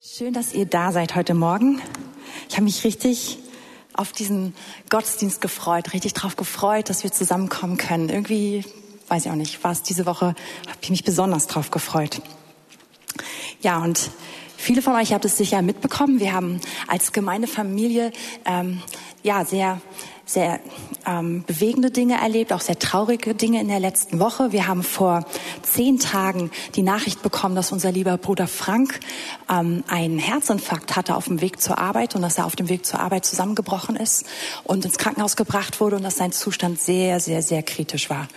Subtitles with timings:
[0.00, 1.82] Schön, dass ihr da seid heute Morgen.
[2.48, 3.40] Ich habe mich richtig
[3.94, 4.54] auf diesen
[4.90, 8.08] Gottesdienst gefreut, richtig darauf gefreut, dass wir zusammenkommen können.
[8.08, 8.64] Irgendwie,
[9.08, 10.36] weiß ich auch nicht, war es diese Woche,
[10.68, 12.22] habe ich mich besonders drauf gefreut.
[13.60, 14.12] Ja, und
[14.56, 16.20] viele von euch habt es sicher mitbekommen.
[16.20, 18.12] Wir haben als Gemeindefamilie
[18.44, 18.80] ähm,
[19.24, 19.80] ja sehr
[20.28, 20.60] sehr
[21.06, 24.52] ähm, bewegende Dinge erlebt, auch sehr traurige Dinge in der letzten Woche.
[24.52, 25.24] Wir haben vor
[25.62, 29.00] zehn Tagen die Nachricht bekommen, dass unser lieber Bruder Frank
[29.50, 32.84] ähm, einen Herzinfarkt hatte auf dem Weg zur Arbeit und dass er auf dem Weg
[32.84, 34.26] zur Arbeit zusammengebrochen ist
[34.64, 38.28] und ins Krankenhaus gebracht wurde und dass sein Zustand sehr, sehr, sehr kritisch war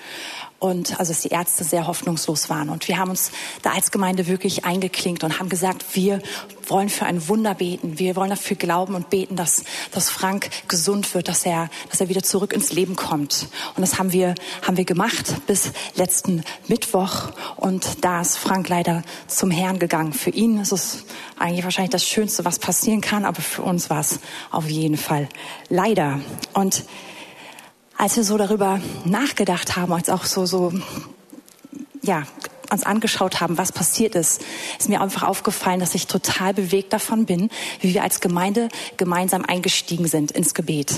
[0.62, 2.70] und also dass die Ärzte sehr hoffnungslos waren.
[2.70, 3.32] Und wir haben uns
[3.64, 6.22] da als Gemeinde wirklich eingeklinkt und haben gesagt, wir
[6.68, 7.98] wollen für ein Wunder beten.
[7.98, 12.10] Wir wollen dafür glauben und beten, dass, dass Frank gesund wird, dass er, dass er
[12.10, 13.48] wieder zurück ins Leben kommt.
[13.76, 17.32] Und das haben wir, haben wir gemacht bis letzten Mittwoch.
[17.58, 20.14] Und da ist Frank leider zum Herrn gegangen.
[20.14, 21.06] Für ihn ist es
[21.40, 24.20] eigentlich wahrscheinlich das Schönste, was passieren kann, aber für uns war es
[24.52, 25.28] auf jeden Fall
[25.70, 26.20] leider.
[26.54, 26.84] Und
[28.02, 30.74] als wir so darüber nachgedacht haben, als auch so, so,
[32.02, 32.24] ja,
[32.72, 34.42] uns angeschaut haben, was passiert ist,
[34.80, 39.46] ist mir einfach aufgefallen, dass ich total bewegt davon bin, wie wir als Gemeinde gemeinsam
[39.46, 40.94] eingestiegen sind ins Gebet.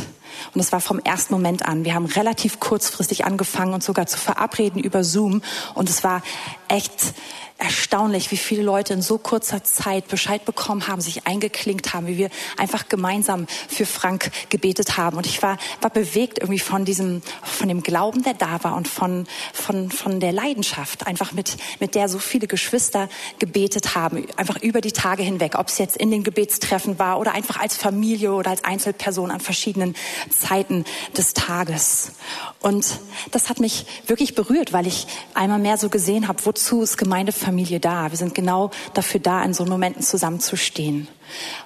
[0.53, 1.83] Und das war vom ersten Moment an.
[1.83, 5.41] Wir haben relativ kurzfristig angefangen, uns sogar zu verabreden über Zoom.
[5.73, 6.23] Und es war
[6.69, 7.13] echt
[7.57, 12.17] erstaunlich, wie viele Leute in so kurzer Zeit Bescheid bekommen haben, sich eingeklinkt haben, wie
[12.17, 15.17] wir einfach gemeinsam für Frank gebetet haben.
[15.17, 18.87] Und ich war, war bewegt irgendwie von diesem, von dem Glauben, der da war und
[18.87, 23.07] von, von, von der Leidenschaft, einfach mit, mit der so viele Geschwister
[23.39, 27.33] gebetet haben, einfach über die Tage hinweg, ob es jetzt in den Gebetstreffen war oder
[27.33, 29.95] einfach als Familie oder als Einzelperson an verschiedenen
[30.29, 32.11] Zeiten des Tages.
[32.59, 32.99] Und
[33.31, 36.97] das hat mich wirklich berührt, weil ich einmal mehr so gesehen habe, wozu ist
[37.43, 38.09] Gemeindefamilie da?
[38.09, 41.07] Wir sind genau dafür da, in so Momenten zusammenzustehen.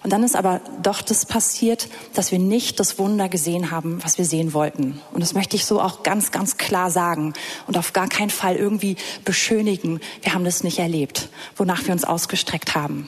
[0.03, 4.17] Und dann ist aber doch das passiert, dass wir nicht das Wunder gesehen haben, was
[4.17, 5.01] wir sehen wollten.
[5.13, 7.33] Und das möchte ich so auch ganz, ganz klar sagen
[7.67, 9.99] und auf gar keinen Fall irgendwie beschönigen.
[10.21, 13.07] Wir haben das nicht erlebt, wonach wir uns ausgestreckt haben.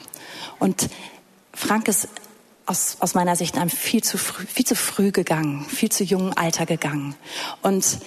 [0.59, 0.89] Und
[1.53, 2.07] Frank ist
[2.69, 6.37] aus, aus meiner Sicht einem viel zu früh, viel zu früh gegangen, viel zu jungen
[6.37, 7.15] Alter gegangen.
[7.63, 7.97] Und,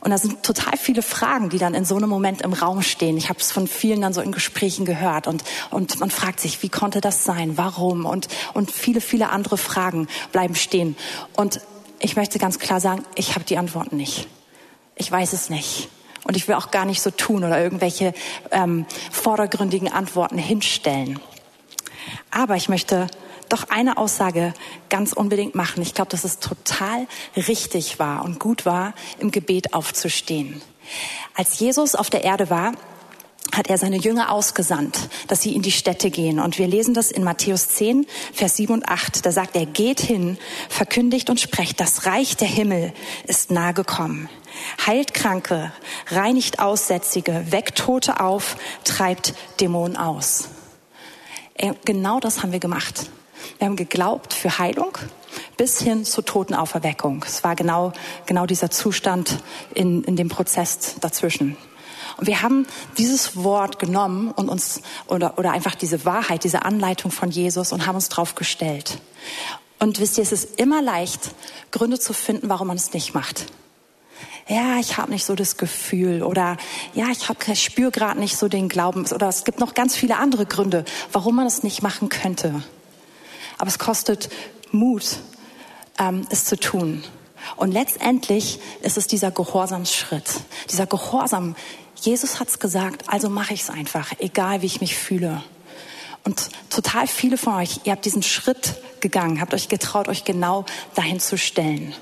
[0.00, 3.16] und da sind total viele Fragen, die dann in so einem Moment im Raum stehen.
[3.16, 6.64] Ich habe es von vielen dann so in Gesprächen gehört und, und man fragt sich,
[6.64, 10.96] wie konnte das sein, warum und, und viele, viele andere Fragen bleiben stehen.
[11.36, 11.60] Und
[12.00, 14.26] ich möchte ganz klar sagen, ich habe die Antworten nicht.
[14.96, 15.90] Ich weiß es nicht.
[16.24, 18.12] Und ich will auch gar nicht so tun oder irgendwelche
[18.50, 21.20] ähm, vordergründigen Antworten hinstellen.
[22.32, 23.06] Aber ich möchte
[23.48, 24.54] doch eine Aussage
[24.88, 25.82] ganz unbedingt machen.
[25.82, 30.62] Ich glaube, dass es total richtig war und gut war, im Gebet aufzustehen.
[31.34, 32.72] Als Jesus auf der Erde war,
[33.52, 36.38] hat er seine Jünger ausgesandt, dass sie in die Städte gehen.
[36.38, 39.24] Und wir lesen das in Matthäus 10, Vers 7 und 8.
[39.24, 40.38] Da sagt er, geht hin,
[40.68, 42.92] verkündigt und sprecht, das Reich der Himmel
[43.26, 44.28] ist nahe gekommen.
[44.86, 45.72] Heilt Kranke,
[46.08, 50.48] reinigt Aussätzige, weckt Tote auf, treibt Dämonen aus.
[51.84, 53.10] Genau das haben wir gemacht.
[53.58, 54.98] Wir haben geglaubt für Heilung
[55.56, 57.24] bis hin zur Totenauferweckung.
[57.26, 57.92] Es war genau,
[58.26, 59.38] genau dieser Zustand
[59.74, 61.56] in, in dem Prozess dazwischen.
[62.16, 62.66] Und wir haben
[62.96, 67.86] dieses Wort genommen und uns, oder, oder einfach diese Wahrheit, diese Anleitung von Jesus und
[67.86, 68.98] haben uns drauf gestellt.
[69.78, 71.30] Und wisst ihr, es ist immer leicht,
[71.70, 73.46] Gründe zu finden, warum man es nicht macht.
[74.48, 76.56] Ja, ich habe nicht so das Gefühl oder
[76.94, 80.16] ja, ich, hab, spüre gerade nicht so den Glauben oder es gibt noch ganz viele
[80.16, 82.62] andere Gründe, warum man es nicht machen könnte.
[83.58, 84.30] Aber es kostet
[84.70, 85.18] Mut,
[85.98, 87.04] ähm, es zu tun.
[87.56, 91.56] Und letztendlich ist es dieser Gehorsamsschritt, dieser Gehorsam.
[91.96, 95.42] Jesus hat's gesagt, also mache ich es einfach, egal wie ich mich fühle.
[96.24, 100.64] Und total viele von euch, ihr habt diesen Schritt gegangen, habt euch getraut, euch genau
[100.94, 101.94] dahin zu stellen.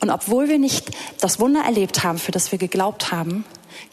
[0.00, 3.44] Und obwohl wir nicht das Wunder erlebt haben, für das wir geglaubt haben,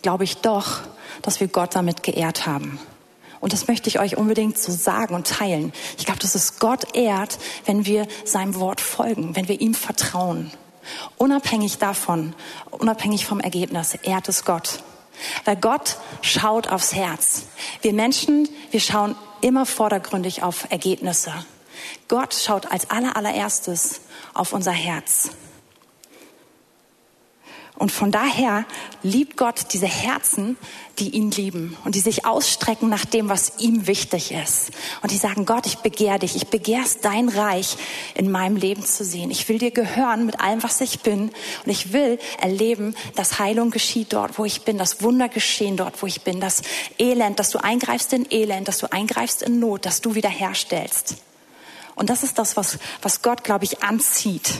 [0.01, 0.81] glaube ich doch,
[1.21, 2.79] dass wir Gott damit geehrt haben.
[3.39, 5.73] Und das möchte ich euch unbedingt so sagen und teilen.
[5.97, 10.51] Ich glaube, dass es Gott ehrt, wenn wir seinem Wort folgen, wenn wir ihm vertrauen.
[11.17, 12.33] Unabhängig davon,
[12.71, 14.83] unabhängig vom Ergebnis, ehrt es Gott.
[15.45, 17.43] Weil Gott schaut aufs Herz.
[17.81, 21.33] Wir Menschen, wir schauen immer vordergründig auf Ergebnisse.
[22.07, 24.01] Gott schaut als aller, allererstes
[24.33, 25.31] auf unser Herz.
[27.77, 28.65] Und von daher
[29.03, 30.57] liebt Gott diese Herzen,
[30.97, 34.71] die ihn lieben und die sich ausstrecken nach dem, was ihm wichtig ist.
[35.03, 37.77] Und die sagen, Gott, ich begehre dich, ich begehr's dein Reich
[38.15, 39.29] in meinem Leben zu sehen.
[39.29, 41.29] Ich will dir gehören mit allem, was ich bin.
[41.65, 46.01] Und ich will erleben, dass Heilung geschieht dort, wo ich bin, dass Wunder geschehen dort,
[46.01, 46.63] wo ich bin, dass
[46.97, 51.17] Elend, dass du eingreifst in Elend, dass du eingreifst in Not, dass du wiederherstellst.
[51.93, 54.53] Und das ist das, was, was Gott, glaube ich, anzieht.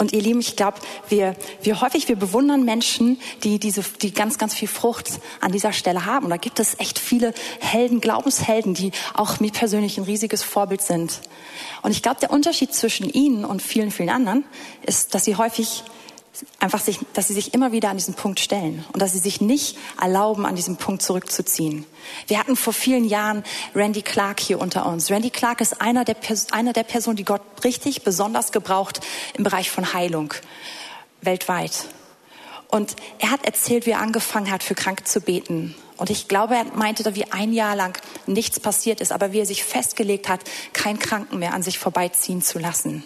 [0.00, 0.78] Und ihr Lieben, ich glaube,
[1.10, 5.74] wir, wir häufig, wir bewundern Menschen, die diese, die ganz, ganz viel Frucht an dieser
[5.74, 6.24] Stelle haben.
[6.24, 10.80] Und da gibt es echt viele Helden, Glaubenshelden, die auch mir persönlich ein riesiges Vorbild
[10.80, 11.20] sind.
[11.82, 14.44] Und ich glaube, der Unterschied zwischen ihnen und vielen, vielen anderen
[14.86, 15.84] ist, dass sie häufig
[16.58, 19.40] einfach sich, dass sie sich immer wieder an diesen Punkt stellen und dass sie sich
[19.40, 21.84] nicht erlauben, an diesem Punkt zurückzuziehen.
[22.28, 23.44] Wir hatten vor vielen Jahren
[23.74, 25.10] Randy Clark hier unter uns.
[25.10, 26.16] Randy Clark ist einer der,
[26.52, 29.00] einer der Personen, die Gott richtig besonders gebraucht
[29.34, 30.34] im Bereich von Heilung
[31.20, 31.86] weltweit.
[32.68, 35.74] Und er hat erzählt, wie er angefangen hat, für Kranke zu beten.
[35.96, 39.40] Und ich glaube, er meinte, da wie ein Jahr lang nichts passiert ist, aber wie
[39.40, 40.40] er sich festgelegt hat,
[40.72, 43.02] keinen Kranken mehr an sich vorbeiziehen zu lassen.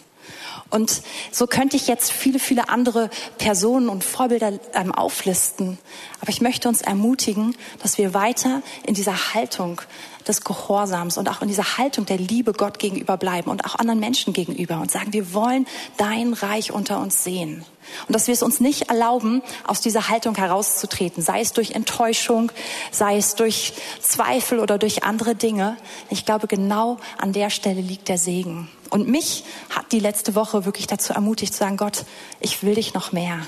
[0.70, 5.78] Und so könnte ich jetzt viele, viele andere Personen und Vorbilder ähm, auflisten.
[6.20, 9.80] Aber ich möchte uns ermutigen, dass wir weiter in dieser Haltung
[10.26, 14.00] des Gehorsams und auch in dieser Haltung der Liebe Gott gegenüber bleiben und auch anderen
[14.00, 15.66] Menschen gegenüber und sagen, wir wollen
[15.96, 17.64] dein Reich unter uns sehen.
[18.08, 22.50] Und dass wir es uns nicht erlauben, aus dieser Haltung herauszutreten, sei es durch Enttäuschung,
[22.90, 25.76] sei es durch Zweifel oder durch andere Dinge.
[26.10, 28.68] Ich glaube, genau an der Stelle liegt der Segen.
[28.94, 32.04] Und mich hat die letzte Woche wirklich dazu ermutigt zu sagen, Gott,
[32.38, 33.40] ich will dich noch mehr.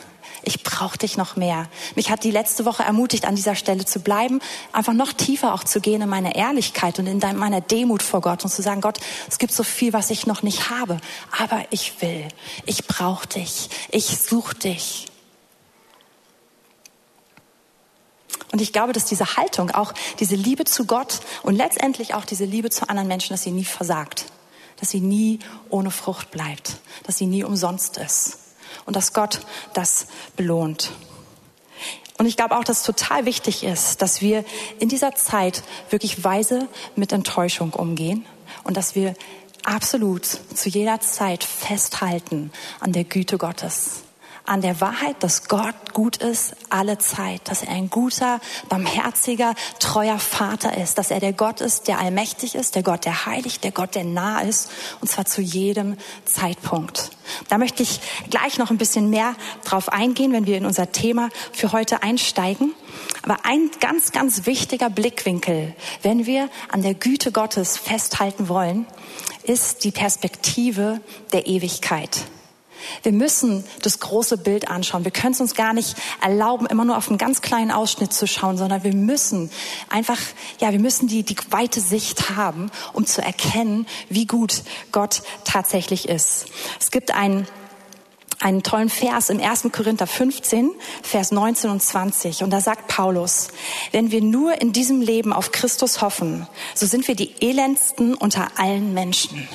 [0.43, 1.69] Ich brauche dich noch mehr.
[1.95, 4.41] Mich hat die letzte Woche ermutigt, an dieser Stelle zu bleiben,
[4.73, 8.43] einfach noch tiefer auch zu gehen in meine Ehrlichkeit und in meiner Demut vor Gott
[8.43, 8.99] und zu sagen, Gott,
[9.29, 10.97] es gibt so viel, was ich noch nicht habe,
[11.41, 12.27] aber ich will,
[12.65, 15.07] ich brauche dich, ich suche dich.
[18.51, 22.47] Und ich glaube, dass diese Haltung, auch diese Liebe zu Gott und letztendlich auch diese
[22.47, 24.25] Liebe zu anderen Menschen, dass sie nie versagt,
[24.79, 25.39] dass sie nie
[25.69, 28.39] ohne Frucht bleibt, dass sie nie umsonst ist
[28.85, 29.41] und dass Gott
[29.75, 30.07] das
[30.37, 30.93] belohnt.
[32.19, 34.45] Und ich glaube auch, dass es total wichtig ist, dass wir
[34.79, 38.25] in dieser Zeit wirklich weise mit Enttäuschung umgehen
[38.65, 39.15] und dass wir
[39.65, 44.06] absolut zu jeder Zeit festhalten an der Güte Gottes
[44.47, 50.19] an der Wahrheit, dass Gott gut ist alle Zeit, dass er ein guter, barmherziger, treuer
[50.19, 53.73] Vater ist, dass er der Gott ist, der allmächtig ist, der Gott, der heilig, der
[53.73, 54.71] Gott, der nah ist,
[55.01, 57.11] und zwar zu jedem Zeitpunkt.
[57.49, 58.01] Da möchte ich
[58.31, 59.35] gleich noch ein bisschen mehr
[59.65, 62.75] drauf eingehen, wenn wir in unser Thema für heute einsteigen.
[63.23, 68.87] Aber ein ganz, ganz wichtiger Blickwinkel, wenn wir an der Güte Gottes festhalten wollen,
[69.43, 71.01] ist die Perspektive
[71.33, 72.23] der Ewigkeit.
[73.03, 75.05] Wir müssen das große Bild anschauen.
[75.05, 78.27] Wir können es uns gar nicht erlauben, immer nur auf einen ganz kleinen Ausschnitt zu
[78.27, 79.51] schauen, sondern wir müssen
[79.89, 80.19] einfach,
[80.61, 84.63] ja, wir müssen die, die weite Sicht haben, um zu erkennen, wie gut
[84.93, 86.47] Gott tatsächlich ist.
[86.81, 87.47] Es gibt einen
[88.41, 89.69] einen tollen Vers im 1.
[89.73, 90.71] Korinther 15,
[91.03, 92.43] Vers 19 und 20.
[92.43, 93.49] Und da sagt Paulus,
[93.93, 98.49] wenn wir nur in diesem Leben auf Christus hoffen, so sind wir die elendsten unter
[98.59, 99.49] allen Menschen.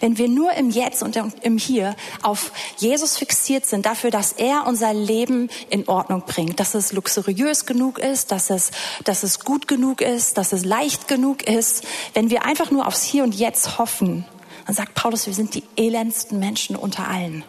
[0.00, 4.66] Wenn wir nur im Jetzt und im Hier auf Jesus fixiert sind, dafür, dass er
[4.66, 8.70] unser Leben in Ordnung bringt, dass es luxuriös genug ist, dass es,
[9.04, 11.84] dass es gut genug ist, dass es leicht genug ist,
[12.14, 14.24] wenn wir einfach nur aufs Hier und Jetzt hoffen,
[14.66, 17.44] dann sagt Paulus, wir sind die elendsten Menschen unter allen.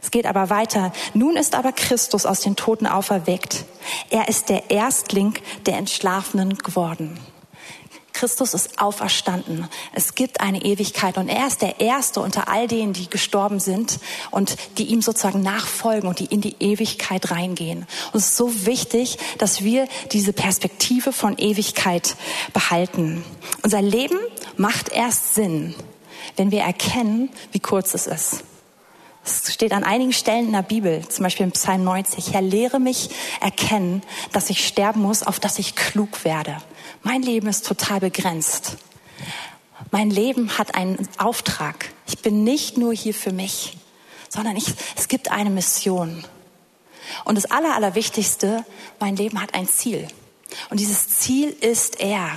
[0.00, 0.92] Es geht aber weiter.
[1.14, 3.64] Nun ist aber Christus aus den Toten auferweckt.
[4.10, 5.34] Er ist der Erstling
[5.66, 7.18] der Entschlafenen geworden.
[8.14, 9.68] Christus ist auferstanden.
[9.92, 13.98] Es gibt eine Ewigkeit und er ist der Erste unter all denen, die gestorben sind
[14.30, 17.86] und die ihm sozusagen nachfolgen und die in die Ewigkeit reingehen.
[18.12, 22.14] Und es ist so wichtig, dass wir diese Perspektive von Ewigkeit
[22.52, 23.24] behalten.
[23.62, 24.18] Unser Leben
[24.56, 25.74] macht erst Sinn,
[26.36, 28.44] wenn wir erkennen, wie kurz es ist.
[29.24, 32.78] Es steht an einigen Stellen in der Bibel, zum Beispiel im Psalm 90, Herr, lehre
[32.78, 33.10] mich
[33.40, 36.58] erkennen, dass ich sterben muss, auf dass ich klug werde.
[37.04, 38.78] Mein Leben ist total begrenzt.
[39.90, 41.90] Mein Leben hat einen Auftrag.
[42.06, 43.76] Ich bin nicht nur hier für mich,
[44.30, 46.24] sondern ich, es gibt eine Mission.
[47.26, 48.64] Und das Aller, Allerwichtigste,
[49.00, 50.08] mein Leben hat ein Ziel.
[50.70, 52.30] Und dieses Ziel ist er.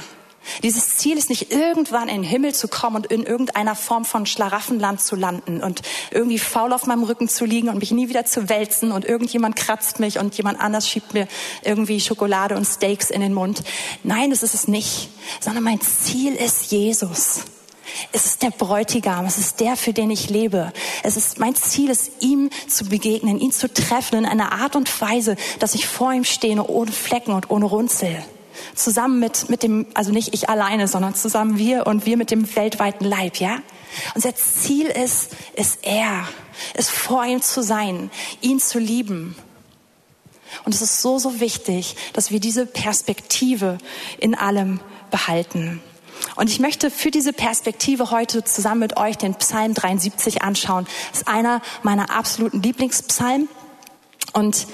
[0.64, 4.26] Dieses Ziel ist nicht irgendwann in den Himmel zu kommen und in irgendeiner Form von
[4.26, 8.26] Schlaraffenland zu landen und irgendwie faul auf meinem Rücken zu liegen und mich nie wieder
[8.26, 11.28] zu wälzen und irgendjemand kratzt mich und jemand anders schiebt mir
[11.64, 13.64] irgendwie Schokolade und Steaks in den Mund.
[14.04, 17.42] Nein, das ist es nicht, sondern mein Ziel ist Jesus.
[18.12, 20.72] Es ist der Bräutigam, es ist der, für den ich lebe.
[21.04, 25.02] Es ist mein Ziel, es ihm zu begegnen, ihn zu treffen in einer Art und
[25.02, 28.24] Weise, dass ich vor ihm stehe, ohne Flecken und ohne Runzel.
[28.76, 32.56] Zusammen mit, mit dem, also nicht ich alleine, sondern zusammen wir und wir mit dem
[32.56, 33.60] weltweiten Leib, ja?
[34.16, 36.28] Unser Ziel ist, ist er,
[36.76, 38.12] ist vor ihm zu sein,
[38.42, 39.36] ihn zu lieben.
[40.64, 43.78] Und es ist so, so wichtig, dass wir diese Perspektive
[44.20, 44.80] in allem
[45.12, 45.82] behalten.
[46.36, 50.88] Und ich möchte für diese Perspektive heute zusammen mit euch den Psalm 73 anschauen.
[51.12, 53.50] Das ist einer meiner absoluten Lieblingspsalmen.
[54.34, 54.68] Und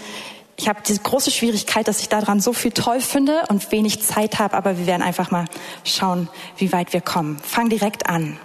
[0.55, 4.39] ich habe diese große Schwierigkeit, dass ich daran so viel toll finde und wenig Zeit
[4.39, 5.45] habe, aber wir werden einfach mal
[5.83, 7.39] schauen, wie weit wir kommen.
[7.43, 8.37] Fang direkt an.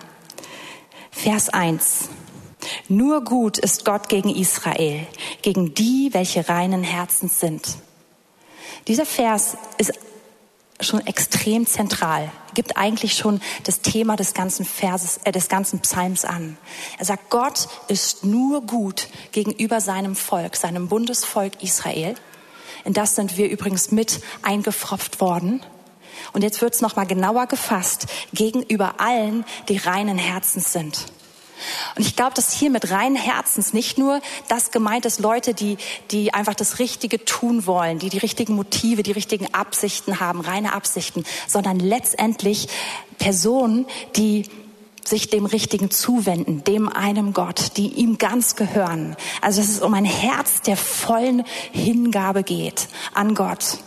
[1.11, 2.09] Vers 1.
[2.89, 5.07] Nur gut ist Gott gegen Israel,
[5.43, 7.77] gegen die, welche reinen Herzens sind.
[8.87, 9.93] Dieser Vers ist
[10.81, 16.25] schon extrem zentral, gibt eigentlich schon das Thema des ganzen Verses, äh, des ganzen Psalms
[16.25, 16.57] an.
[16.99, 22.15] Er sagt, Gott ist nur gut gegenüber seinem Volk, seinem Bundesvolk Israel.
[22.85, 25.63] In das sind wir übrigens mit eingefropft worden.
[26.33, 31.07] Und jetzt wird es nochmal genauer gefasst gegenüber allen, die reinen Herzens sind.
[31.97, 35.79] Und ich glaube, dass hier mit reinen Herzens nicht nur das gemeint ist, Leute, die,
[36.11, 40.73] die einfach das Richtige tun wollen, die die richtigen Motive, die richtigen Absichten haben, reine
[40.73, 42.69] Absichten, sondern letztendlich
[43.19, 43.87] Personen,
[44.17, 44.49] die
[45.09, 49.17] sich dem Richtigen zuwenden, dem einem Gott, die ihm ganz gehören.
[49.41, 53.79] Also dass es um ein Herz der vollen Hingabe geht an Gott.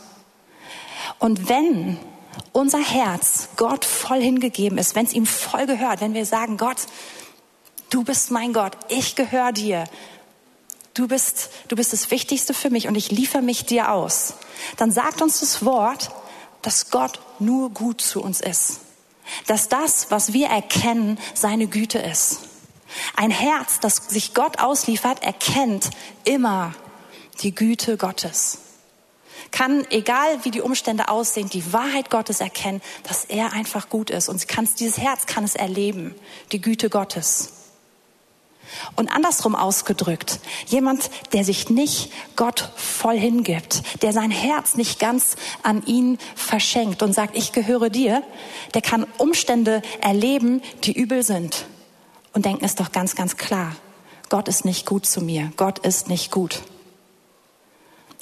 [1.19, 1.97] Und wenn
[2.51, 6.77] unser Herz Gott voll hingegeben ist, wenn es ihm voll gehört, wenn wir sagen, Gott,
[7.91, 9.83] Du bist mein Gott, ich gehöre dir.
[10.93, 14.35] Du bist, du bist das Wichtigste für mich und ich liefere mich dir aus.
[14.77, 16.09] Dann sagt uns das Wort,
[16.61, 18.79] dass Gott nur gut zu uns ist.
[19.47, 22.39] Dass das, was wir erkennen, seine Güte ist.
[23.17, 25.89] Ein Herz, das sich Gott ausliefert, erkennt
[26.23, 26.73] immer
[27.41, 28.59] die Güte Gottes.
[29.51, 34.29] Kann, egal wie die Umstände aussehen, die Wahrheit Gottes erkennen, dass er einfach gut ist.
[34.29, 34.45] Und
[34.79, 36.15] dieses Herz kann es erleben,
[36.53, 37.60] die Güte Gottes.
[38.95, 45.35] Und andersrum ausgedrückt, jemand, der sich nicht Gott voll hingibt, der sein Herz nicht ganz
[45.63, 48.23] an ihn verschenkt und sagt, ich gehöre dir,
[48.73, 51.65] der kann Umstände erleben, die übel sind
[52.33, 53.75] und denken, ist doch ganz, ganz klar,
[54.29, 56.61] Gott ist nicht gut zu mir, Gott ist nicht gut.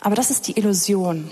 [0.02, 1.32] Aber das ist die Illusion.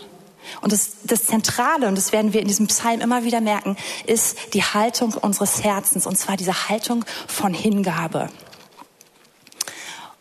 [0.62, 4.54] Und das, das Zentrale, und das werden wir in diesem Psalm immer wieder merken, ist
[4.54, 8.30] die Haltung unseres Herzens, und zwar diese Haltung von Hingabe.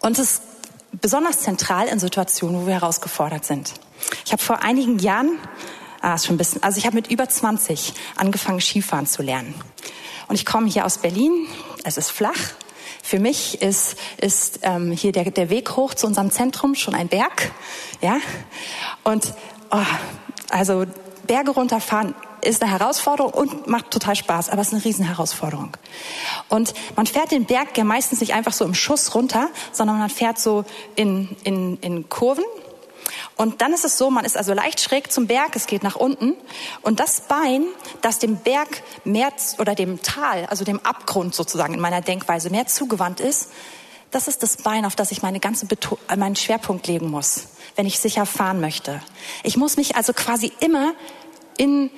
[0.07, 0.43] Und es ist
[0.93, 3.73] besonders zentral in Situationen, wo wir herausgefordert sind.
[4.25, 5.37] Ich habe vor einigen Jahren,
[6.01, 9.53] ah, ist schon ein bisschen, also ich habe mit über 20 angefangen, Skifahren zu lernen.
[10.29, 11.49] Und ich komme hier aus Berlin.
[11.83, 12.39] Es ist flach.
[13.03, 17.09] Für mich ist, ist ähm, hier der, der Weg hoch zu unserem Zentrum schon ein
[17.09, 17.51] Berg.
[18.01, 18.19] Ja.
[19.03, 19.35] Und
[19.73, 19.83] oh,
[20.51, 20.87] also
[21.27, 25.77] Berge runterfahren ist eine Herausforderung und macht total Spaß, aber es ist eine Riesenherausforderung.
[26.49, 30.11] Und man fährt den Berg ja meistens nicht einfach so im Schuss runter, sondern man
[30.11, 30.65] fährt so
[30.95, 32.45] in, in, in Kurven.
[33.37, 35.97] Und dann ist es so, man ist also leicht schräg zum Berg, es geht nach
[35.97, 36.35] unten.
[36.83, 37.65] Und das Bein,
[38.01, 42.67] das dem Berg mehr oder dem Tal, also dem Abgrund sozusagen in meiner Denkweise mehr
[42.67, 43.51] zugewandt ist,
[44.11, 47.87] das ist das Bein, auf das ich meine ganze Beto meinen Schwerpunkt legen muss, wenn
[47.87, 49.03] ich sicher fahren möchte.
[49.43, 50.95] Ich muss mich also quasi immer
[51.59, 51.91] in,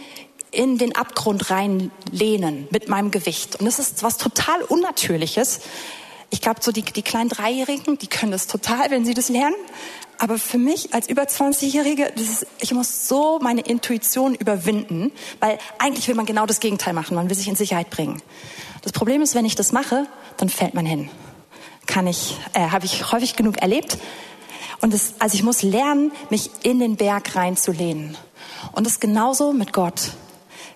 [0.59, 3.61] in den Abgrund reinlehnen mit meinem Gewicht.
[3.61, 5.61] Und das ist was total Unnatürliches.
[6.31, 9.55] Ich glaube, so die, die kleinen Dreijährigen, die können das total, wenn sie das lernen.
[10.19, 12.13] Aber für mich als über 20-Jährige,
[12.59, 17.15] ich muss so meine Intuition überwinden, weil eigentlich will man genau das Gegenteil machen.
[17.15, 18.21] Man will sich in Sicherheit bringen.
[18.83, 21.09] Das Problem ist, wenn ich das mache, dann fällt man hin.
[21.87, 23.97] Kann ich, äh, habe ich häufig genug erlebt.
[24.81, 28.17] Und das, also ich muss lernen, mich in den Berg reinzulehnen.
[28.73, 30.11] Und das genauso mit Gott.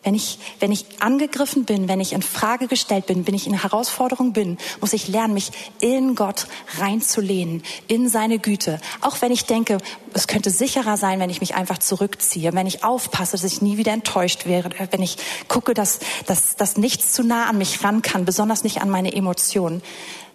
[0.02, 3.61] Wenn ich, wenn ich angegriffen bin, wenn ich in Frage gestellt bin, wenn ich in
[3.61, 6.47] Herausforderung bin, muss ich lernen, mich in Gott
[6.78, 8.80] reinzulehnen, in seine Güte.
[9.00, 9.78] Auch wenn ich denke,
[10.14, 13.76] es könnte sicherer sein, wenn ich mich einfach zurückziehe, wenn ich aufpasse, dass ich nie
[13.76, 15.16] wieder enttäuscht wäre, wenn ich
[15.49, 19.12] gucke, dass, dass, dass nichts zu nah an mich ran kann, besonders nicht an meine
[19.12, 19.83] Emotionen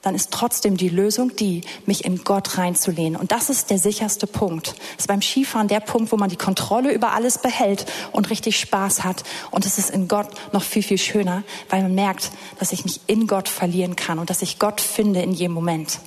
[0.01, 3.19] dann ist trotzdem die Lösung die, mich in Gott reinzulehnen.
[3.19, 4.67] Und das ist der sicherste Punkt.
[4.67, 8.57] Das ist beim Skifahren der Punkt, wo man die Kontrolle über alles behält und richtig
[8.57, 9.23] Spaß hat.
[9.51, 13.01] Und es ist in Gott noch viel, viel schöner, weil man merkt, dass ich mich
[13.07, 15.99] in Gott verlieren kann und dass ich Gott finde in jedem Moment.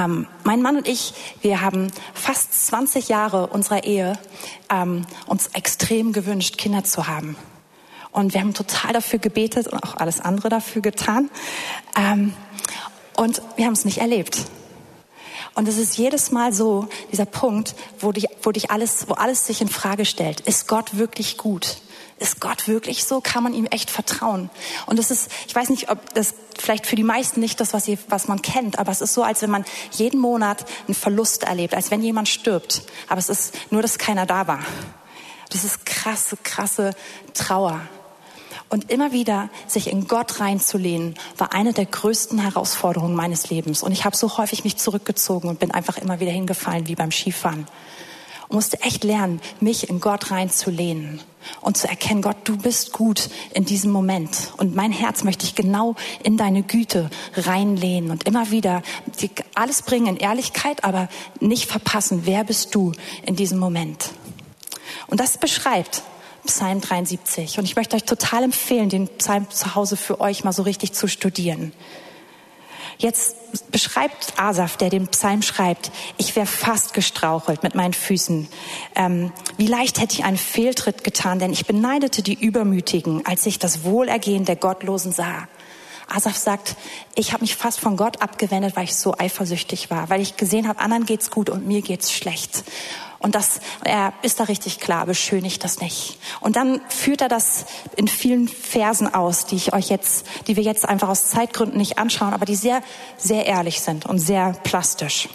[0.00, 4.18] Ähm, mein Mann und ich, wir haben fast 20 Jahre unserer Ehe
[4.70, 7.36] ähm, uns extrem gewünscht, Kinder zu haben.
[8.12, 11.30] Und wir haben total dafür gebetet und auch alles andere dafür getan.
[11.96, 12.32] Ähm,
[13.14, 14.46] und wir haben es nicht erlebt.
[15.54, 19.46] Und es ist jedes Mal so, dieser Punkt, wo dich, wo dich alles, wo alles
[19.46, 20.40] sich in Frage stellt.
[20.40, 21.76] Ist Gott wirklich gut?
[22.20, 23.22] Ist Gott wirklich so?
[23.22, 24.50] Kann man ihm echt vertrauen?
[24.84, 27.88] Und es ist, ich weiß nicht, ob das vielleicht für die meisten nicht das, was,
[27.88, 31.44] ihr, was man kennt, aber es ist so, als wenn man jeden Monat einen Verlust
[31.44, 32.82] erlebt, als wenn jemand stirbt.
[33.08, 34.60] Aber es ist nur, dass keiner da war.
[35.48, 36.94] Das ist krasse, krasse
[37.32, 37.80] Trauer.
[38.68, 43.82] Und immer wieder sich in Gott reinzulehnen, war eine der größten Herausforderungen meines Lebens.
[43.82, 47.10] Und ich habe so häufig mich zurückgezogen und bin einfach immer wieder hingefallen, wie beim
[47.10, 47.66] Skifahren.
[48.50, 51.20] Und musste echt lernen, mich in Gott reinzulehnen
[51.60, 54.52] und zu erkennen, Gott, du bist gut in diesem Moment.
[54.56, 58.82] Und mein Herz möchte ich genau in deine Güte reinlehnen und immer wieder
[59.54, 62.92] alles bringen in Ehrlichkeit, aber nicht verpassen, wer bist du
[63.24, 64.10] in diesem Moment.
[65.06, 66.02] Und das beschreibt
[66.44, 67.58] Psalm 73.
[67.58, 70.92] Und ich möchte euch total empfehlen, den Psalm zu Hause für euch mal so richtig
[70.92, 71.72] zu studieren.
[72.98, 73.36] Jetzt
[73.70, 78.48] beschreibt Asaf, der den Psalm schreibt, ich wäre fast gestrauchelt mit meinen Füßen.
[78.94, 83.58] Ähm, wie leicht hätte ich einen Fehltritt getan, denn ich beneidete die Übermütigen, als ich
[83.58, 85.48] das Wohlergehen der Gottlosen sah.
[86.10, 86.76] Asaf sagt,
[87.14, 90.68] ich habe mich fast von Gott abgewendet, weil ich so eifersüchtig war, weil ich gesehen
[90.68, 92.64] habe, anderen geht's gut und mir geht's schlecht.
[93.20, 96.18] Und das, er ist da richtig klar, beschönigt das nicht.
[96.40, 100.62] Und dann führt er das in vielen Versen aus, die ich euch jetzt, die wir
[100.62, 102.82] jetzt einfach aus Zeitgründen nicht anschauen, aber die sehr,
[103.18, 105.28] sehr ehrlich sind und sehr plastisch.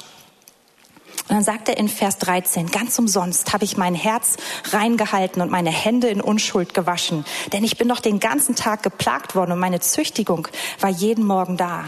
[1.27, 4.37] Und dann sagt er in Vers 13, ganz umsonst habe ich mein Herz
[4.71, 9.33] reingehalten und meine Hände in Unschuld gewaschen, denn ich bin doch den ganzen Tag geplagt
[9.33, 10.47] worden und meine Züchtigung
[10.79, 11.85] war jeden Morgen da.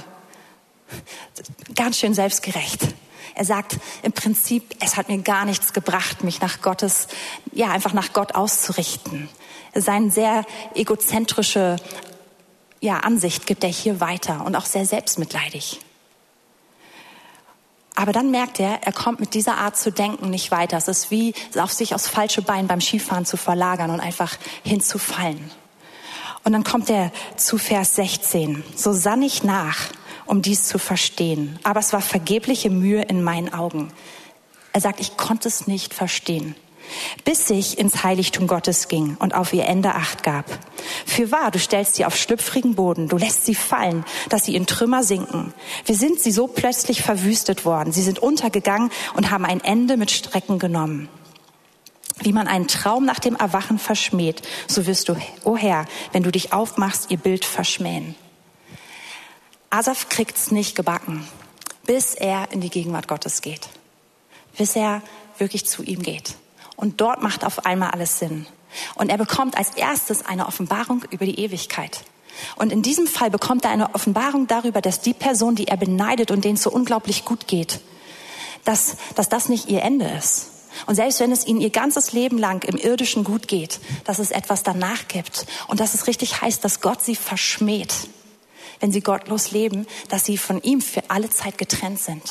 [1.76, 2.82] Ganz schön selbstgerecht.
[3.36, 7.08] Er sagt im Prinzip, es hat mir gar nichts gebracht, mich nach Gottes,
[7.52, 9.30] ja, einfach nach Gott auszurichten.
[9.76, 11.76] Seine sehr egozentrische,
[12.82, 15.80] ja, Ansicht gibt er hier weiter und auch sehr selbstmitleidig.
[18.00, 20.78] Aber dann merkt er, er kommt mit dieser Art zu denken nicht weiter.
[20.78, 25.50] Es ist wie auf sich aufs falsche Bein beim Skifahren zu verlagern und einfach hinzufallen.
[26.44, 28.64] Und dann kommt er zu Vers 16.
[28.76, 29.78] So sann ich nach
[30.28, 31.58] um dies zu verstehen.
[31.64, 33.92] Aber es war vergebliche Mühe in meinen Augen.
[34.74, 36.54] Er sagt, ich konnte es nicht verstehen
[37.26, 40.46] bis ich ins Heiligtum Gottes ging und auf ihr Ende acht gab.
[41.06, 44.66] Für wahr, du stellst sie auf schlüpfrigen Boden, du lässt sie fallen, dass sie in
[44.66, 45.54] Trümmer sinken.
[45.86, 50.12] Wir sind sie so plötzlich verwüstet worden, sie sind untergegangen und haben ein Ende mit
[50.12, 51.10] Strecken genommen.
[52.20, 55.18] Wie man einen Traum nach dem Erwachen verschmäht, so wirst du, o
[55.52, 58.16] oh Herr, wenn du dich aufmachst, ihr Bild verschmähen.
[59.70, 61.28] Asaf kriegt's nicht gebacken,
[61.86, 63.70] bis er in die Gegenwart Gottes geht.
[64.58, 65.02] Bis er
[65.38, 66.36] wirklich zu ihm geht.
[66.78, 68.48] Und dort macht auf einmal alles Sinn.
[68.96, 72.06] Und er bekommt als erstes eine Offenbarung über die Ewigkeit.
[72.56, 76.32] Und in diesem Fall bekommt er eine Offenbarung darüber, dass die Person, die er beneidet
[76.32, 77.82] und denen so unglaublich gut geht,
[78.64, 80.52] dass, dass das nicht ihr Ende ist.
[80.86, 84.32] Und selbst wenn es ihnen ihr ganzes Leben lang im irdischen gut geht, dass es
[84.32, 87.92] etwas danach gibt und dass es richtig heißt, dass Gott sie verschmäht
[88.80, 92.22] wenn sie gottlos leben, dass sie von ihm für alle Zeit getrennt sind.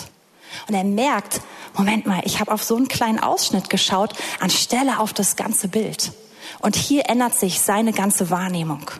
[0.69, 1.41] Und er merkt,
[1.77, 6.13] Moment mal, ich habe auf so einen kleinen Ausschnitt geschaut, anstelle auf das ganze Bild.
[6.61, 8.91] Und hier ändert sich seine ganze Wahrnehmung.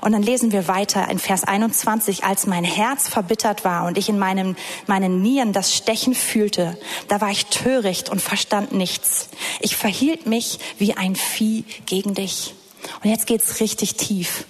[0.00, 4.08] Und dann lesen wir weiter in Vers 21, als mein Herz verbittert war und ich
[4.08, 9.28] in meinem, meinen Nieren das Stechen fühlte, da war ich töricht und verstand nichts.
[9.60, 12.54] Ich verhielt mich wie ein Vieh gegen dich.
[13.02, 14.44] Und jetzt geht's richtig tief.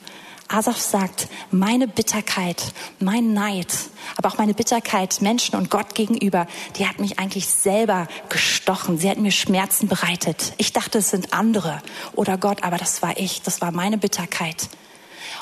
[0.49, 3.73] Asaf sagt, meine Bitterkeit, mein Neid,
[4.17, 8.99] aber auch meine Bitterkeit Menschen und Gott gegenüber, die hat mich eigentlich selber gestochen.
[8.99, 10.53] Sie hat mir Schmerzen bereitet.
[10.59, 11.83] Ich dachte, es sind andere
[12.15, 14.69] oder Gott, aber das war ich, das war meine Bitterkeit.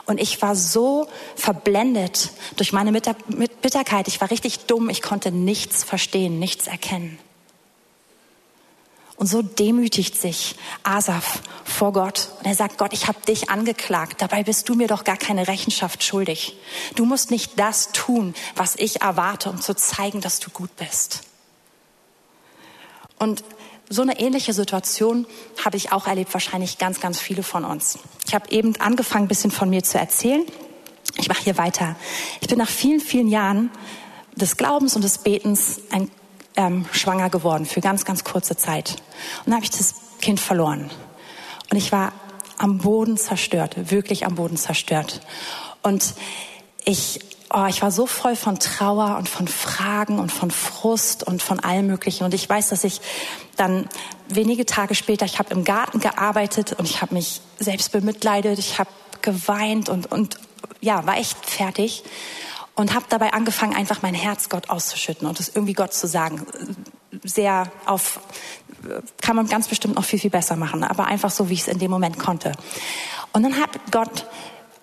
[0.06, 4.08] Und ich war so verblendet durch meine Bitterkeit.
[4.08, 4.90] Ich war richtig dumm.
[4.90, 7.18] Ich konnte nichts verstehen, nichts erkennen.
[9.16, 12.30] Und so demütigt sich Asaf vor Gott.
[12.40, 14.20] Und er sagt, Gott, ich habe dich angeklagt.
[14.20, 16.56] Dabei bist du mir doch gar keine Rechenschaft schuldig.
[16.96, 21.22] Du musst nicht das tun, was ich erwarte, um zu zeigen, dass du gut bist.
[23.18, 23.44] Und
[23.88, 25.26] so eine ähnliche Situation
[25.64, 27.98] habe ich auch erlebt, wahrscheinlich ganz, ganz viele von uns.
[28.26, 30.44] Ich habe eben angefangen, ein bisschen von mir zu erzählen.
[31.18, 31.94] Ich mache hier weiter.
[32.40, 33.70] Ich bin nach vielen, vielen Jahren
[34.34, 36.10] des Glaubens und des Betens ein
[36.56, 38.90] ähm, schwanger geworden für ganz, ganz kurze Zeit.
[38.90, 40.90] Und dann habe ich das Kind verloren.
[41.70, 42.12] Und ich war
[42.58, 45.20] am Boden zerstört, wirklich am Boden zerstört.
[45.82, 46.14] Und
[46.84, 47.20] ich
[47.54, 51.60] oh, ich war so voll von Trauer und von Fragen und von Frust und von
[51.60, 52.24] allem Möglichen.
[52.24, 53.00] Und ich weiß, dass ich
[53.56, 53.88] dann
[54.28, 58.78] wenige Tage später, ich habe im Garten gearbeitet und ich habe mich selbst bemitleidet, ich
[58.78, 58.90] habe
[59.22, 60.38] geweint und, und
[60.80, 62.02] ja, war echt fertig
[62.74, 66.46] und habe dabei angefangen, einfach mein Herz Gott auszuschütten und es irgendwie Gott zu sagen.
[67.22, 68.20] Sehr auf,
[69.20, 71.68] kann man ganz bestimmt noch viel, viel besser machen, aber einfach so, wie ich es
[71.68, 72.52] in dem Moment konnte.
[73.32, 74.26] Und dann hat Gott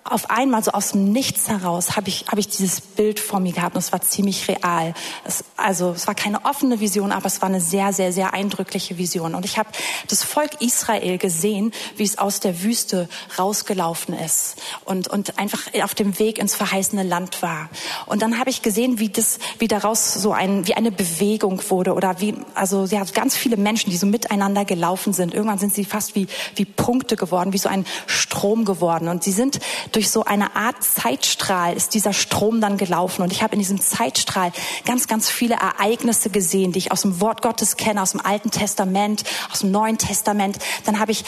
[0.04, 3.52] auf einmal so aus dem Nichts heraus habe ich, habe ich dieses Bild vor mir
[3.52, 4.94] gehabt und es war ziemlich real.
[5.24, 8.98] Es, also es war keine offene Vision, aber es war eine sehr, sehr, sehr eindrückliche
[8.98, 9.34] Vision.
[9.34, 9.68] Und ich habe
[10.08, 15.94] das Volk Israel gesehen, wie es aus der Wüste rausgelaufen ist und, und einfach auf
[15.94, 17.70] dem Weg ins verheißene Land war.
[18.06, 21.94] Und dann habe ich gesehen, wie das, wie daraus so ein, wie eine Bewegung wurde
[21.94, 25.32] oder wie, also ja, ganz viele Menschen, die so miteinander gelaufen sind.
[25.32, 29.08] Irgendwann sind sie fast wie, wie Punkte geworden, wie so ein Strom geworden.
[29.08, 29.60] Und sie sind
[29.92, 33.22] durch so eine Art Zeitstrahl ist dieser Strom dann gelaufen.
[33.22, 34.52] Und ich habe in diesem Zeitstrahl
[34.84, 38.50] ganz, ganz viele Ereignisse gesehen, die ich aus dem Wort Gottes kenne, aus dem Alten
[38.50, 40.58] Testament, aus dem Neuen Testament.
[40.84, 41.24] Dann habe ich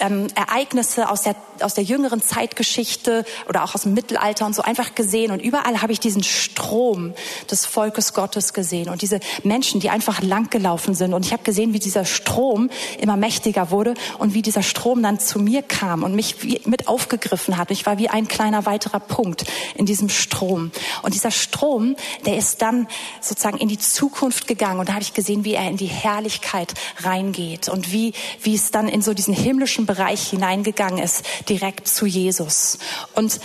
[0.00, 4.62] ähm, Ereignisse aus der, aus der jüngeren Zeitgeschichte oder auch aus dem Mittelalter und so
[4.62, 5.30] einfach gesehen.
[5.30, 7.14] Und überall habe ich diesen Strom
[7.50, 11.14] des Volkes Gottes gesehen und diese Menschen, die einfach lang gelaufen sind.
[11.14, 15.18] Und ich habe gesehen, wie dieser Strom immer mächtiger wurde und wie dieser Strom dann
[15.18, 17.70] zu mir kam und mich mit aufgegriffen hat.
[17.70, 20.70] Ich war wie ein kleiner weiterer Punkt in diesem Strom.
[21.02, 22.88] Und dieser Strom, der ist dann
[23.20, 24.80] sozusagen in die Zukunft gegangen.
[24.80, 28.70] Und da habe ich gesehen, wie er in die Herrlichkeit reingeht und wie, wie es
[28.70, 32.78] dann in so diesen himmlischen Bereich hineingegangen ist, direkt zu Jesus.
[33.14, 33.40] Und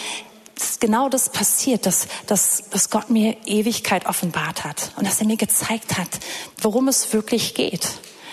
[0.79, 5.37] genau das passiert, dass, dass, dass Gott mir Ewigkeit offenbart hat und dass er mir
[5.37, 6.09] gezeigt hat,
[6.61, 7.87] worum es wirklich geht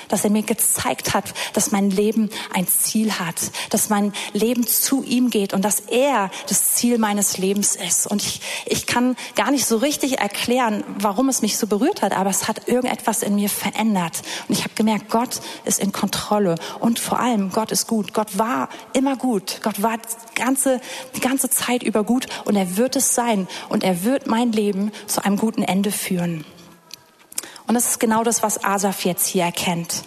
[0.09, 3.37] dass er mir gezeigt hat, dass mein Leben ein Ziel hat,
[3.71, 8.07] dass mein Leben zu ihm geht und dass er das Ziel meines Lebens ist.
[8.07, 12.17] Und ich, ich kann gar nicht so richtig erklären, warum es mich so berührt hat,
[12.17, 14.23] aber es hat irgendetwas in mir verändert.
[14.49, 18.13] Und ich habe gemerkt, Gott ist in Kontrolle und vor allem Gott ist gut.
[18.13, 19.61] Gott war immer gut.
[19.63, 20.81] Gott war die ganze,
[21.17, 24.93] die ganze Zeit über gut und er wird es sein und er wird mein Leben
[25.07, 26.45] zu einem guten Ende führen.
[27.69, 30.03] Und das ist genau das, was Asaf jetzt hier erkennt.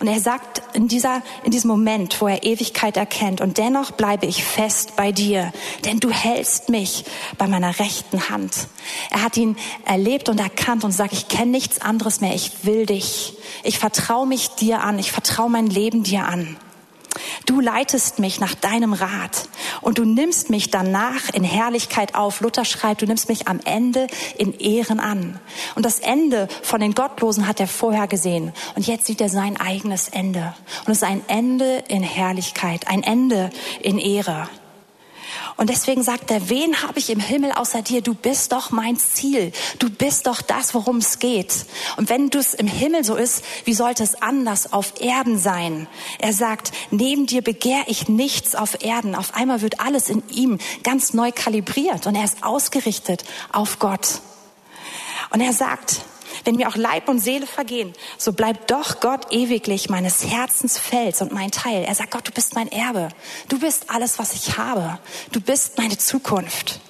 [0.00, 4.26] Und er sagt in dieser, in diesem Moment, wo er Ewigkeit erkennt, und dennoch bleibe
[4.26, 5.52] ich fest bei dir,
[5.84, 7.04] denn du hältst mich
[7.36, 8.68] bei meiner rechten Hand.
[9.10, 12.86] Er hat ihn erlebt und erkannt und sagt, ich kenne nichts anderes mehr, ich will
[12.86, 13.36] dich.
[13.62, 16.56] Ich vertraue mich dir an, ich vertraue mein Leben dir an.
[17.46, 19.48] Du leitest mich nach deinem Rat
[19.80, 22.40] und du nimmst mich danach in Herrlichkeit auf.
[22.40, 25.38] Luther schreibt, du nimmst mich am Ende in Ehren an.
[25.74, 28.52] Und das Ende von den Gottlosen hat er vorher gesehen.
[28.74, 30.54] Und jetzt sieht er sein eigenes Ende.
[30.86, 33.50] Und es ist ein Ende in Herrlichkeit, ein Ende
[33.80, 34.48] in Ehre.
[35.56, 38.02] Und deswegen sagt er, wen habe ich im Himmel außer dir?
[38.02, 39.52] Du bist doch mein Ziel.
[39.78, 41.66] Du bist doch das, worum es geht.
[41.96, 45.86] Und wenn du es im Himmel so ist, wie sollte es anders auf Erden sein?
[46.18, 49.14] Er sagt, neben dir begehr ich nichts auf Erden.
[49.14, 54.20] Auf einmal wird alles in ihm ganz neu kalibriert und er ist ausgerichtet auf Gott.
[55.30, 56.02] Und er sagt,
[56.44, 61.22] wenn mir auch Leib und Seele vergehen, so bleibt doch Gott ewiglich meines Herzens Fels
[61.22, 61.84] und mein Teil.
[61.84, 63.08] Er sagt, Gott, du bist mein Erbe.
[63.48, 64.98] Du bist alles, was ich habe.
[65.32, 66.80] Du bist meine Zukunft.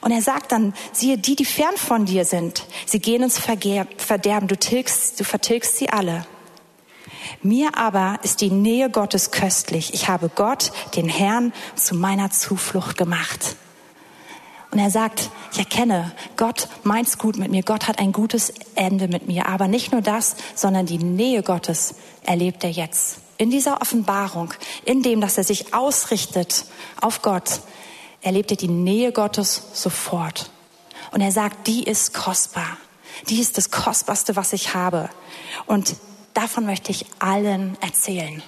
[0.00, 4.48] Und er sagt dann, siehe, die, die fern von dir sind, sie gehen ins Verderben.
[4.48, 6.26] Du, tilgst, du vertilgst sie alle.
[7.42, 9.94] Mir aber ist die Nähe Gottes köstlich.
[9.94, 13.56] Ich habe Gott, den Herrn, zu meiner Zuflucht gemacht.
[14.70, 19.08] Und er sagt, ich erkenne, Gott meint's gut mit mir, Gott hat ein gutes Ende
[19.08, 19.48] mit mir.
[19.48, 23.18] Aber nicht nur das, sondern die Nähe Gottes erlebt er jetzt.
[23.38, 24.52] In dieser Offenbarung,
[24.84, 26.66] in dem, dass er sich ausrichtet
[27.00, 27.60] auf Gott,
[28.20, 30.50] erlebt er die Nähe Gottes sofort.
[31.12, 32.76] Und er sagt, die ist kostbar.
[33.28, 35.08] Die ist das Kostbarste, was ich habe.
[35.66, 35.96] Und
[36.34, 38.42] davon möchte ich allen erzählen.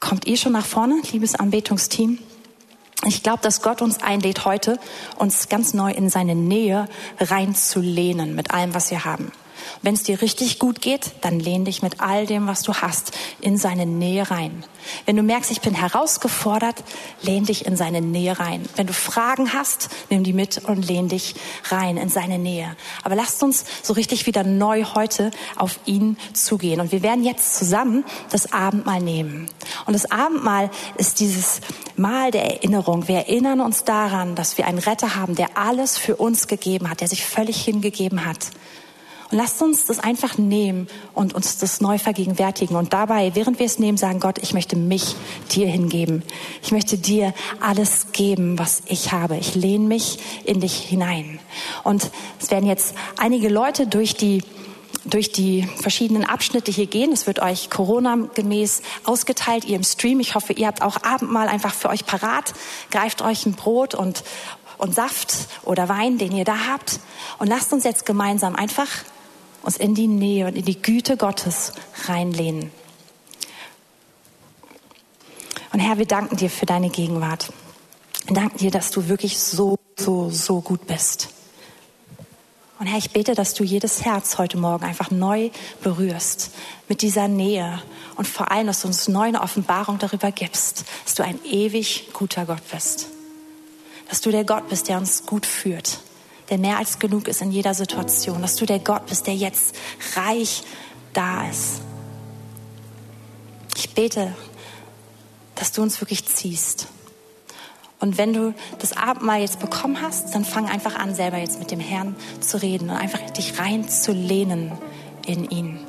[0.00, 2.18] Kommt ihr schon nach vorne, liebes Anbetungsteam?
[3.04, 4.78] Ich glaube, dass Gott uns einlädt, heute
[5.16, 6.88] uns ganz neu in seine Nähe
[7.18, 9.32] reinzulehnen mit allem, was wir haben.
[9.82, 13.12] Wenn es dir richtig gut geht, dann lehn dich mit all dem, was du hast,
[13.40, 14.64] in seine Nähe rein.
[15.06, 16.82] Wenn du merkst, ich bin herausgefordert,
[17.22, 18.68] lehn dich in seine Nähe rein.
[18.76, 21.34] Wenn du Fragen hast, nimm die mit und lehn dich
[21.70, 22.76] rein in seine Nähe.
[23.04, 26.80] Aber lasst uns so richtig wieder neu heute auf ihn zugehen.
[26.80, 29.48] Und wir werden jetzt zusammen das Abendmahl nehmen.
[29.86, 31.60] Und das Abendmahl ist dieses
[31.96, 33.08] Mahl der Erinnerung.
[33.08, 37.00] Wir erinnern uns daran, dass wir einen Retter haben, der alles für uns gegeben hat,
[37.00, 38.50] der sich völlig hingegeben hat.
[39.32, 42.76] Und lasst uns das einfach nehmen und uns das neu vergegenwärtigen.
[42.76, 45.16] Und dabei, während wir es nehmen, sagen, Gott, ich möchte mich
[45.50, 46.22] dir hingeben.
[46.62, 49.38] Ich möchte dir alles geben, was ich habe.
[49.38, 51.40] Ich lehne mich in dich hinein.
[51.82, 54.44] Und es werden jetzt einige Leute durch die
[55.06, 57.10] durch die verschiedenen Abschnitte hier gehen.
[57.10, 60.20] Es wird euch Corona-gemäß ausgeteilt, ihr im Stream.
[60.20, 62.52] Ich hoffe, ihr habt auch Abendmahl einfach für euch parat.
[62.90, 64.22] Greift euch ein Brot und,
[64.76, 67.00] und Saft oder Wein, den ihr da habt.
[67.38, 68.88] Und lasst uns jetzt gemeinsam einfach
[69.62, 71.72] uns in die Nähe und in die Güte Gottes
[72.06, 72.70] reinlehnen.
[75.72, 77.52] Und Herr, wir danken dir für deine Gegenwart.
[78.26, 81.30] Wir danken dir, dass du wirklich so, so, so gut bist.
[82.78, 85.50] Und Herr, ich bete, dass du jedes Herz heute Morgen einfach neu
[85.82, 86.50] berührst
[86.88, 87.80] mit dieser Nähe
[88.16, 92.08] und vor allem, dass du uns neu eine Offenbarung darüber gibst, dass du ein ewig
[92.12, 93.06] guter Gott bist.
[94.08, 96.00] Dass du der Gott bist, der uns gut führt,
[96.52, 99.74] der mehr als genug ist in jeder Situation, dass du der Gott bist, der jetzt
[100.16, 100.64] reich
[101.14, 101.80] da ist.
[103.74, 104.34] Ich bete,
[105.54, 106.88] dass du uns wirklich ziehst.
[108.00, 111.70] Und wenn du das Abendmahl jetzt bekommen hast, dann fang einfach an, selber jetzt mit
[111.70, 114.72] dem Herrn zu reden und einfach dich reinzulehnen
[115.24, 115.80] in ihn.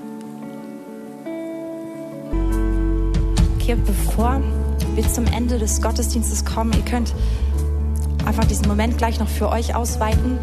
[3.60, 4.42] Okay, bevor
[4.96, 7.14] wir zum Ende des Gottesdienstes kommen, ihr könnt
[8.26, 10.40] einfach diesen Moment gleich noch für euch ausweiten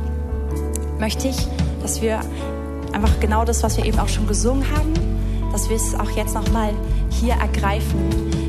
[1.00, 1.48] möchte ich,
[1.82, 2.20] dass wir
[2.92, 4.92] einfach genau das, was wir eben auch schon gesungen haben,
[5.50, 6.72] dass wir es auch jetzt nochmal
[7.10, 7.98] hier ergreifen.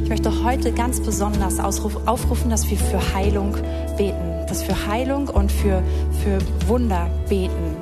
[0.03, 3.55] Ich möchte heute ganz besonders aufrufen, dass wir für Heilung
[3.97, 5.81] beten, dass wir für Heilung und für,
[6.23, 7.77] für Wunder beten.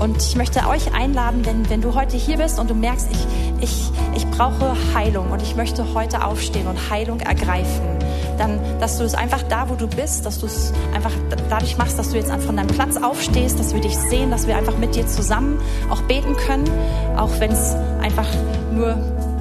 [0.00, 3.26] Und ich möchte euch einladen, wenn, wenn du heute hier bist und du merkst, ich,
[3.60, 7.97] ich, ich brauche Heilung und ich möchte heute aufstehen und Heilung ergreifen
[8.38, 11.12] dann, dass du es einfach da, wo du bist, dass du es einfach
[11.48, 14.56] dadurch machst, dass du jetzt von deinem Platz aufstehst, dass wir dich sehen, dass wir
[14.56, 16.68] einfach mit dir zusammen auch beten können,
[17.16, 18.26] auch wenn es einfach
[18.72, 18.96] nur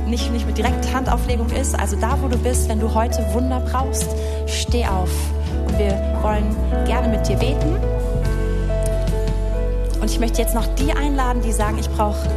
[0.07, 1.77] nicht, nicht mit direkter Handauflegung ist.
[1.77, 4.07] Also da, wo du bist, wenn du heute Wunder brauchst,
[4.47, 5.09] steh auf.
[5.67, 6.55] Und wir wollen
[6.85, 7.75] gerne mit dir beten.
[9.99, 12.29] Und ich möchte jetzt noch die einladen, die sagen, ich brauche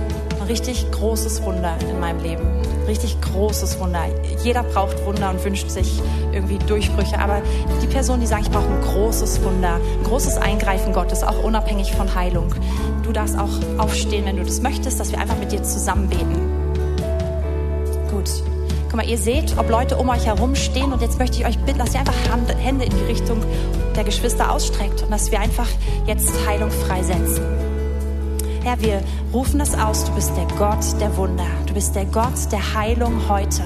[0.50, 2.60] richtig großes Wunder in meinem Leben
[2.90, 4.00] richtig großes Wunder.
[4.42, 7.18] Jeder braucht Wunder und wünscht sich irgendwie Durchbrüche.
[7.18, 7.40] Aber
[7.80, 11.92] die Person, die sagt, ich brauche ein großes Wunder, ein großes Eingreifen Gottes, auch unabhängig
[11.92, 12.52] von Heilung.
[13.04, 16.34] Du darfst auch aufstehen, wenn du das möchtest, dass wir einfach mit dir zusammen beten.
[18.10, 18.28] Gut.
[18.88, 21.58] Guck mal, ihr seht, ob Leute um euch herum stehen und jetzt möchte ich euch
[21.60, 22.14] bitten, dass ihr einfach
[22.58, 23.40] Hände in die Richtung
[23.94, 25.68] der Geschwister ausstreckt und dass wir einfach
[26.06, 27.69] jetzt Heilung freisetzen.
[28.62, 30.04] Herr, wir rufen das aus.
[30.04, 31.46] Du bist der Gott der Wunder.
[31.66, 33.62] Du bist der Gott der Heilung heute.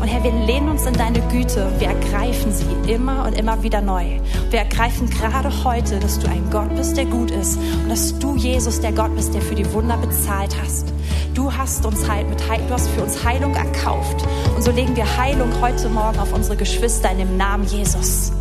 [0.00, 3.62] Und Herr, wir lehnen uns in deine Güte und wir ergreifen sie immer und immer
[3.62, 4.20] wieder neu.
[4.50, 8.36] Wir ergreifen gerade heute, dass du ein Gott bist, der gut ist und dass du,
[8.36, 10.92] Jesus, der Gott bist, der für die Wunder bezahlt hast.
[11.32, 14.26] Du hast uns Heil, mit du hast für uns Heilung erkauft.
[14.54, 18.32] Und so legen wir Heilung heute Morgen auf unsere Geschwister in dem Namen Jesus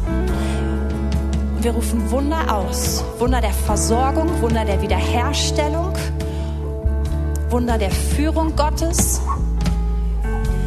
[1.66, 3.04] wir rufen Wunder aus.
[3.18, 5.94] Wunder der Versorgung, Wunder der Wiederherstellung,
[7.50, 9.20] Wunder der Führung Gottes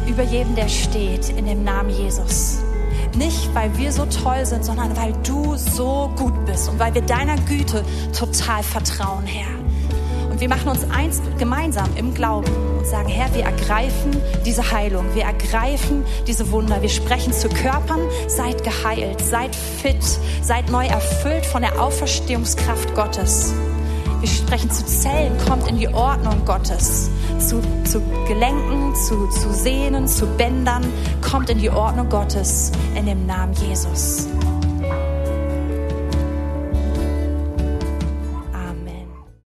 [0.05, 2.57] über jedem, der steht, in dem Namen Jesus.
[3.15, 7.01] Nicht, weil wir so toll sind, sondern weil du so gut bist und weil wir
[7.03, 9.47] deiner Güte total vertrauen, Herr.
[10.29, 14.15] Und wir machen uns eins gemeinsam im Glauben und sagen, Herr, wir ergreifen
[14.45, 20.01] diese Heilung, wir ergreifen diese Wunder, wir sprechen zu Körpern, seid geheilt, seid fit,
[20.41, 23.53] seid neu erfüllt von der Auferstehungskraft Gottes.
[24.21, 27.09] Wir sprechen zu Zellen, kommt in die Ordnung Gottes.
[27.39, 30.83] Zu, zu Gelenken, zu, zu Sehnen, zu Bändern,
[31.21, 34.27] kommt in die Ordnung Gottes in dem Namen Jesus.